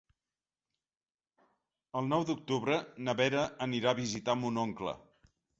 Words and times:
El 2.01 2.09
nou 2.15 2.27
d'octubre 2.31 2.81
na 3.09 3.17
Vera 3.23 3.47
anirà 3.67 3.93
a 3.95 3.99
visitar 4.03 4.41
mon 4.45 4.63
oncle. 4.67 4.99